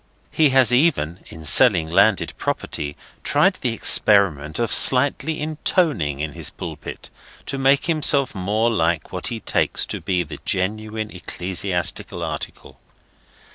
[0.31, 6.49] He has even (in selling landed property) tried the experiment of slightly intoning in his
[6.49, 7.11] pulpit,
[7.45, 12.79] to make himself more like what he takes to be the genuine ecclesiastical article.